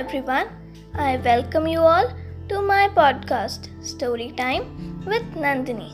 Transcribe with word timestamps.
everyone. 0.00 0.48
I 0.94 1.18
welcome 1.24 1.66
you 1.68 1.80
all 1.80 2.06
to 2.48 2.60
my 2.62 2.88
podcast, 2.98 3.66
Story 3.88 4.28
Time 4.38 4.62
with 5.04 5.26
Nandini. 5.42 5.88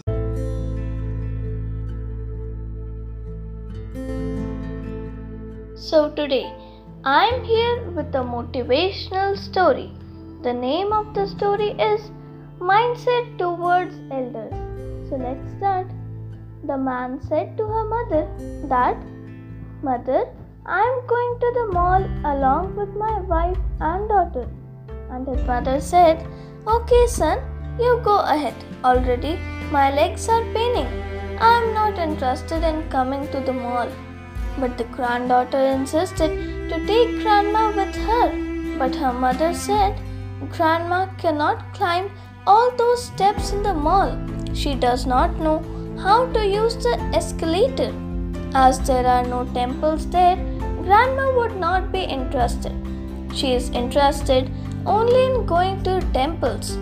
So, 5.86 6.10
today 6.20 6.46
I 7.04 7.24
am 7.32 7.42
here 7.42 7.90
with 7.96 8.14
a 8.14 8.24
motivational 8.36 9.36
story. 9.36 9.90
The 10.44 10.52
name 10.52 10.92
of 10.92 11.12
the 11.12 11.26
story 11.26 11.70
is 11.90 12.08
Mindset 12.60 13.36
Towards 13.38 14.00
Elders. 14.12 14.54
So, 15.10 15.16
let's 15.16 15.50
start. 15.56 15.88
The 16.62 16.78
man 16.78 17.20
said 17.28 17.56
to 17.56 17.66
her 17.66 17.84
mother 17.96 18.24
that, 18.68 18.96
Mother, 19.82 20.26
I 20.68 20.80
am 20.80 21.06
going 21.06 21.38
to 21.38 21.50
the 21.54 21.72
mall 21.72 22.04
along 22.24 22.74
with 22.74 22.88
my 22.96 23.20
wife 23.20 23.58
and 23.80 24.08
daughter. 24.08 24.48
And 25.10 25.28
his 25.28 25.46
mother 25.46 25.80
said, 25.80 26.26
Okay, 26.66 27.06
son, 27.06 27.38
you 27.78 28.00
go 28.02 28.18
ahead. 28.18 28.54
Already 28.82 29.38
my 29.70 29.94
legs 29.94 30.28
are 30.28 30.42
paining. 30.52 30.88
I 31.38 31.62
am 31.62 31.72
not 31.72 32.00
interested 32.00 32.64
in 32.64 32.88
coming 32.88 33.28
to 33.28 33.38
the 33.38 33.52
mall. 33.52 33.88
But 34.58 34.76
the 34.76 34.84
granddaughter 34.96 35.60
insisted 35.60 36.68
to 36.70 36.84
take 36.84 37.22
grandma 37.22 37.68
with 37.68 37.94
her. 37.94 38.76
But 38.76 38.96
her 38.96 39.12
mother 39.12 39.54
said, 39.54 39.96
Grandma 40.50 41.06
cannot 41.16 41.74
climb 41.74 42.10
all 42.44 42.72
those 42.76 43.04
steps 43.04 43.52
in 43.52 43.62
the 43.62 43.72
mall. 43.72 44.18
She 44.52 44.74
does 44.74 45.06
not 45.06 45.38
know 45.38 45.62
how 45.96 46.26
to 46.32 46.44
use 46.44 46.74
the 46.74 46.98
escalator. 47.14 47.94
As 48.52 48.80
there 48.80 49.06
are 49.06 49.24
no 49.24 49.44
temples 49.54 50.08
there, 50.10 50.36
Grandma 50.86 51.24
would 51.36 51.56
not 51.56 51.90
be 51.90 52.00
interested. 52.16 52.74
She 53.34 53.54
is 53.54 53.70
interested 53.70 54.50
only 54.86 55.22
in 55.24 55.44
going 55.44 55.82
to 55.82 56.00
temples. 56.12 56.78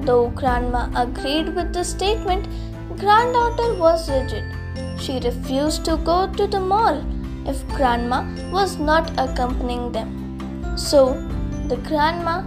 Though 0.00 0.28
Grandma 0.30 0.88
agreed 0.96 1.54
with 1.54 1.74
the 1.74 1.84
statement, 1.84 2.48
Granddaughter 2.98 3.74
was 3.74 4.08
rigid. 4.10 4.44
She 4.98 5.20
refused 5.20 5.84
to 5.84 5.98
go 5.98 6.32
to 6.38 6.46
the 6.46 6.60
mall 6.60 7.04
if 7.46 7.66
Grandma 7.68 8.22
was 8.50 8.78
not 8.78 9.10
accompanying 9.18 9.92
them. 9.92 10.10
So, 10.76 11.12
the 11.68 11.76
Grandma 11.88 12.42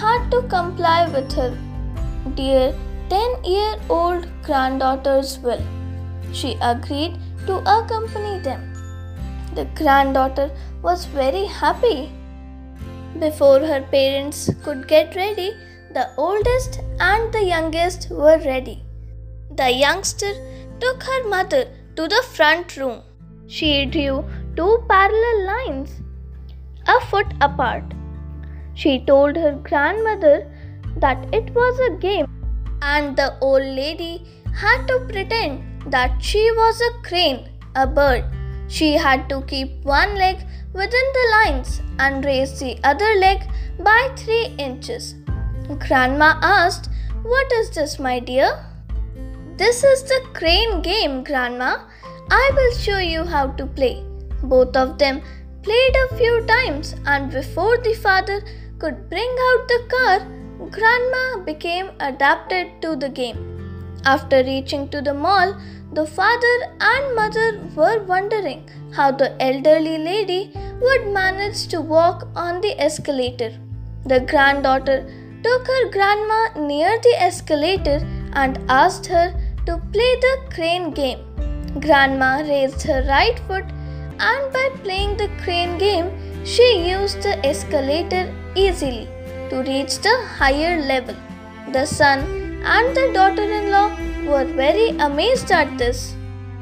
had 0.00 0.28
to 0.32 0.42
comply 0.48 1.08
with 1.08 1.32
her 1.34 1.56
dear 2.34 2.74
10 3.10 3.44
year 3.44 3.76
old 3.88 4.26
granddaughter's 4.42 5.38
will. 5.38 5.62
She 6.32 6.58
agreed 6.60 7.16
to 7.46 7.58
accompany 7.76 8.40
them. 8.40 8.77
The 9.58 9.64
granddaughter 9.78 10.50
was 10.82 11.06
very 11.06 11.46
happy. 11.46 12.12
Before 13.18 13.58
her 13.58 13.80
parents 13.94 14.50
could 14.62 14.86
get 14.86 15.16
ready, 15.16 15.48
the 15.94 16.04
oldest 16.16 16.78
and 17.00 17.32
the 17.32 17.42
youngest 17.42 18.06
were 18.08 18.38
ready. 18.44 18.84
The 19.56 19.68
youngster 19.72 20.30
took 20.78 21.02
her 21.02 21.28
mother 21.28 21.64
to 21.96 22.06
the 22.06 22.22
front 22.36 22.76
room. 22.76 23.02
She 23.48 23.72
drew 23.86 24.24
two 24.54 24.84
parallel 24.88 25.44
lines, 25.50 25.90
a 26.86 27.00
foot 27.06 27.34
apart. 27.40 27.94
She 28.74 29.04
told 29.10 29.34
her 29.34 29.54
grandmother 29.70 30.36
that 30.98 31.26
it 31.34 31.52
was 31.60 31.80
a 31.80 31.96
game, 32.06 32.28
and 32.80 33.16
the 33.16 33.30
old 33.40 33.68
lady 33.82 34.24
had 34.54 34.86
to 34.86 35.00
pretend 35.12 35.92
that 35.92 36.22
she 36.22 36.48
was 36.52 36.80
a 36.80 36.92
crane, 37.02 37.48
a 37.74 37.88
bird, 37.88 38.24
she 38.68 38.92
had 38.96 39.28
to 39.30 39.40
keep 39.42 39.84
one 39.84 40.14
leg 40.16 40.36
within 40.72 41.12
the 41.18 41.26
lines 41.36 41.80
and 41.98 42.24
raise 42.24 42.58
the 42.60 42.78
other 42.84 43.12
leg 43.18 43.42
by 43.80 44.10
3 44.16 44.54
inches. 44.58 45.14
Grandma 45.86 46.38
asked, 46.42 46.90
What 47.22 47.52
is 47.52 47.70
this, 47.70 47.98
my 47.98 48.20
dear? 48.20 48.64
This 49.56 49.82
is 49.82 50.02
the 50.04 50.20
crane 50.34 50.82
game, 50.82 51.24
Grandma. 51.24 51.78
I 52.30 52.50
will 52.54 52.74
show 52.76 52.98
you 52.98 53.24
how 53.24 53.48
to 53.58 53.66
play. 53.66 54.04
Both 54.42 54.76
of 54.76 54.98
them 54.98 55.22
played 55.62 55.96
a 55.96 56.16
few 56.16 56.44
times, 56.46 56.94
and 57.06 57.30
before 57.30 57.76
the 57.78 57.94
father 57.94 58.40
could 58.78 59.08
bring 59.10 59.36
out 59.48 59.68
the 59.72 59.80
car, 59.94 60.18
Grandma 60.70 61.44
became 61.44 61.90
adapted 62.00 62.80
to 62.82 62.94
the 62.96 63.08
game. 63.08 63.44
After 64.04 64.44
reaching 64.44 64.88
to 64.90 65.00
the 65.02 65.14
mall, 65.14 65.56
the 65.98 66.06
father 66.06 66.56
and 66.88 67.14
mother 67.18 67.46
were 67.78 68.00
wondering 68.10 68.60
how 68.96 69.06
the 69.20 69.28
elderly 69.46 69.96
lady 70.08 70.42
would 70.82 71.06
manage 71.16 71.60
to 71.72 71.80
walk 71.92 72.20
on 72.36 72.60
the 72.60 72.74
escalator. 72.86 73.50
The 74.10 74.20
granddaughter 74.32 74.98
took 75.46 75.66
her 75.72 75.90
grandma 75.96 76.40
near 76.68 76.92
the 77.06 77.14
escalator 77.28 77.98
and 78.34 78.60
asked 78.68 79.06
her 79.06 79.26
to 79.66 79.76
play 79.94 80.12
the 80.26 80.34
crane 80.54 80.88
game. 81.00 81.24
Grandma 81.86 82.32
raised 82.52 82.84
her 82.90 83.00
right 83.08 83.40
foot 83.48 83.64
and 84.30 84.52
by 84.58 84.66
playing 84.84 85.16
the 85.16 85.30
crane 85.42 85.78
game, 85.78 86.10
she 86.44 86.68
used 86.90 87.22
the 87.22 87.34
escalator 87.44 88.24
easily 88.54 89.08
to 89.50 89.64
reach 89.72 89.98
the 89.98 90.16
higher 90.38 90.76
level. 90.92 91.16
The 91.72 91.86
son 91.86 92.20
and 92.76 92.96
the 92.96 93.10
daughter 93.18 93.50
in 93.58 93.72
law 93.72 93.88
were 94.28 94.44
very 94.44 94.90
amazed 95.08 95.50
at 95.50 95.76
this. 95.78 96.14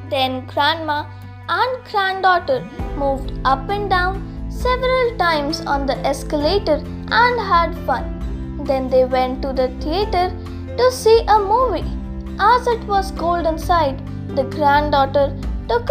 Then 0.09 0.47
grandma 0.47 1.06
and 1.49 1.84
granddaughter 1.91 2.60
moved 2.97 3.32
up 3.44 3.69
and 3.69 3.91
down 3.91 4.22
several 4.50 5.16
times 5.19 5.60
on 5.62 5.87
the 5.87 5.97
escalator 6.06 6.82
and 7.10 7.41
had 7.41 7.75
fun. 7.87 8.05
Then 8.65 8.88
they 8.88 9.05
went 9.05 9.43
to 9.43 9.53
the 9.53 9.69
theater 9.81 10.26
to 10.76 10.91
see 10.91 11.21
a 11.28 11.38
movie. 11.38 11.91
As 12.38 12.66
it 12.66 12.82
was 12.84 13.10
cold 13.12 13.47
inside, 13.47 13.99
the 14.37 14.44
granddaughter 14.44 15.37
took 15.69 15.91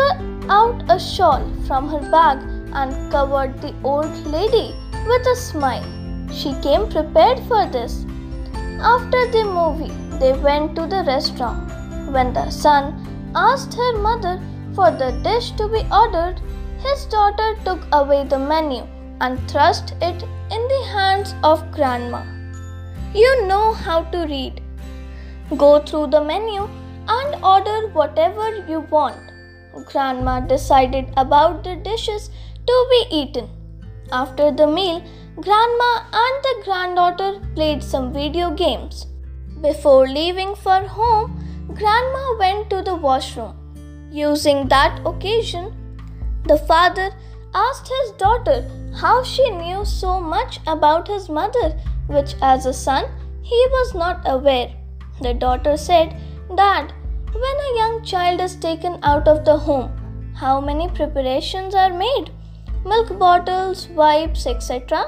out 0.50 0.84
a 0.90 1.00
shawl 1.00 1.44
from 1.68 1.90
her 1.90 2.02
bag 2.12 2.40
and 2.74 3.12
covered 3.12 3.62
the 3.62 3.74
old 3.84 4.16
lady 4.28 4.76
with 5.08 5.28
a 5.28 5.36
smile. 5.36 5.86
She 6.32 6.54
came 6.62 6.90
prepared 6.90 7.40
for 7.48 7.66
this. 7.66 8.06
After 8.80 9.22
the 9.32 9.44
movie, 9.46 9.94
they 10.20 10.34
went 10.34 10.76
to 10.76 10.86
the 10.88 11.04
restaurant. 11.08 11.72
When 12.12 12.34
the 12.34 12.50
son 12.50 12.86
asked 13.36 13.74
her 13.74 13.98
mother 13.98 14.42
for 14.74 14.92
the 14.92 15.12
dish 15.24 15.52
to 15.52 15.68
be 15.68 15.84
ordered, 15.92 16.40
his 16.80 17.06
daughter 17.06 17.56
took 17.64 17.88
away 17.92 18.24
the 18.26 18.40
menu 18.40 18.84
and 19.22 19.40
thrust 19.50 19.94
it 20.02 20.24
in 20.52 20.68
the 20.74 20.84
hands 20.94 21.36
of 21.44 21.72
grandma. 21.72 22.24
You 23.14 23.48
know 23.48 23.74
how 23.74 24.04
to 24.16 24.26
read. 24.26 24.62
Go 25.58 25.80
through 25.80 26.08
the 26.08 26.22
menu 26.22 26.68
and 27.08 27.44
order 27.44 27.88
whatever 27.90 28.56
you 28.68 28.82
want. 28.90 29.32
Grandma 29.92 30.40
decided 30.40 31.14
about 31.18 31.64
the 31.64 31.76
dishes 31.76 32.30
to 32.68 32.88
be 32.90 33.06
eaten. 33.12 33.50
After 34.12 34.52
the 34.52 34.68
meal, 34.68 35.04
Grandma 35.42 36.06
and 36.14 36.44
the 36.44 36.62
granddaughter 36.64 37.42
played 37.56 37.84
some 37.84 38.14
video 38.14 38.52
games. 38.52 39.08
Before 39.66 40.08
leaving 40.08 40.54
for 40.64 40.82
home, 40.96 41.30
Grandma 41.74 42.24
went 42.38 42.70
to 42.70 42.84
the 42.84 42.96
washroom. 42.96 43.56
Using 44.12 44.68
that 44.68 45.00
occasion, 45.12 45.74
the 46.44 46.58
father 46.72 47.10
asked 47.56 47.90
his 47.94 48.12
daughter 48.12 48.58
how 49.02 49.24
she 49.24 49.50
knew 49.50 49.84
so 49.84 50.20
much 50.22 50.60
about 50.68 51.08
his 51.08 51.30
mother, 51.30 51.70
which 52.06 52.36
as 52.44 52.68
a 52.68 52.74
son 52.74 53.06
he 53.42 53.60
was 53.72 53.96
not 53.96 54.22
aware. 54.26 54.70
The 55.22 55.34
daughter 55.34 55.76
said, 55.78 56.16
Dad, 56.56 56.94
when 57.34 57.66
a 57.66 57.76
young 57.82 58.04
child 58.04 58.42
is 58.42 58.56
taken 58.56 59.00
out 59.02 59.28
of 59.28 59.46
the 59.46 59.58
home, 59.58 59.92
how 60.36 60.62
many 60.62 60.90
preparations 60.90 61.74
are 61.74 61.94
made? 62.06 62.30
Milk 62.86 63.18
bottles, 63.18 63.88
wipes, 63.88 64.46
etc. 64.46 65.06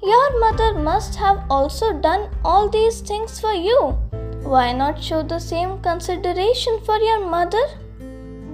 Your 0.00 0.38
mother 0.38 0.78
must 0.78 1.16
have 1.16 1.44
also 1.50 1.92
done 1.92 2.30
all 2.44 2.68
these 2.68 3.00
things 3.00 3.40
for 3.40 3.52
you. 3.52 3.98
Why 4.44 4.72
not 4.72 5.02
show 5.02 5.22
the 5.24 5.40
same 5.40 5.82
consideration 5.82 6.78
for 6.84 6.98
your 6.98 7.28
mother? 7.28 7.66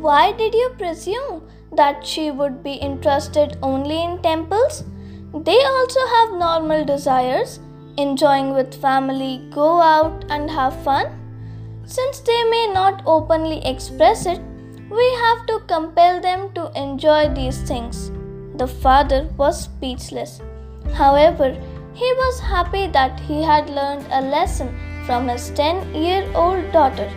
Why 0.00 0.32
did 0.32 0.54
you 0.54 0.70
presume 0.78 1.42
that 1.72 2.06
she 2.06 2.30
would 2.30 2.62
be 2.62 2.72
interested 2.72 3.58
only 3.62 4.02
in 4.02 4.22
temples? 4.22 4.84
They 5.34 5.62
also 5.64 6.00
have 6.14 6.38
normal 6.38 6.86
desires, 6.86 7.60
enjoying 7.98 8.54
with 8.54 8.80
family, 8.80 9.46
go 9.52 9.82
out 9.82 10.24
and 10.30 10.50
have 10.50 10.82
fun. 10.82 11.06
Since 11.84 12.20
they 12.20 12.42
may 12.44 12.70
not 12.72 13.02
openly 13.04 13.62
express 13.66 14.24
it, 14.24 14.40
we 14.90 15.12
have 15.16 15.44
to 15.48 15.60
compel 15.66 16.22
them 16.22 16.54
to 16.54 16.72
enjoy 16.74 17.28
these 17.34 17.60
things. 17.62 18.10
The 18.56 18.66
father 18.66 19.28
was 19.36 19.64
speechless. 19.64 20.40
However, 20.92 21.56
he 21.94 22.12
was 22.18 22.40
happy 22.40 22.86
that 22.88 23.18
he 23.20 23.42
had 23.42 23.70
learned 23.70 24.06
a 24.10 24.20
lesson 24.20 24.74
from 25.06 25.28
his 25.28 25.50
10 25.50 25.94
year 25.94 26.26
old 26.34 26.70
daughter. 26.72 27.10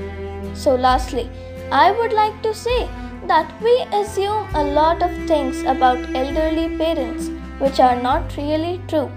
So, 0.54 0.76
lastly, 0.76 1.30
I 1.72 1.92
would 1.92 2.14
like 2.14 2.42
to 2.44 2.54
say 2.54 2.90
that 3.28 3.52
we 3.62 3.74
assume 3.94 4.48
a 4.56 4.64
lot 4.64 5.04
of 5.04 5.12
things 5.28 5.62
about 5.64 6.16
elderly 6.16 6.78
parents 6.78 7.30
which 7.60 7.80
are 7.80 8.02
not 8.02 8.38
really 8.38 8.82
true. 8.88 9.12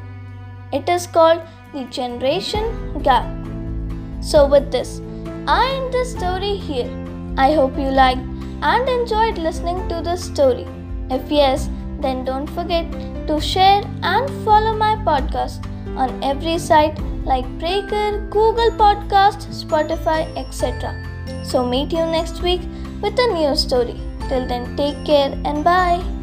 It 0.72 0.88
is 0.88 1.06
called 1.06 1.42
the 1.72 1.84
generation 1.84 3.02
gap. 3.02 3.26
So, 4.20 4.46
with 4.46 4.70
this, 4.70 5.00
I 5.46 5.62
end 5.76 5.92
the 5.92 6.04
story 6.04 6.56
here. 6.56 6.90
I 7.36 7.52
hope 7.52 7.78
you 7.78 7.90
liked 7.90 8.20
and 8.62 8.88
enjoyed 8.88 9.38
listening 9.38 9.88
to 9.88 10.00
the 10.02 10.16
story. 10.16 10.66
If 11.10 11.30
yes, 11.30 11.68
then 12.02 12.24
don't 12.24 12.48
forget 12.48 12.90
to 13.26 13.40
share 13.40 13.82
and 14.02 14.30
follow 14.44 14.74
my 14.76 14.94
podcast 15.10 15.66
on 15.96 16.22
every 16.22 16.58
site 16.58 16.98
like 17.24 17.46
Breaker, 17.58 18.26
Google 18.30 18.70
Podcast, 18.70 19.48
Spotify, 19.64 20.20
etc. 20.36 20.94
So 21.44 21.64
meet 21.64 21.92
you 21.92 22.06
next 22.06 22.42
week 22.42 22.62
with 23.02 23.18
a 23.18 23.26
new 23.34 23.54
story. 23.56 24.00
Till 24.28 24.46
then, 24.46 24.76
take 24.76 25.04
care 25.04 25.32
and 25.44 25.64
bye. 25.64 26.19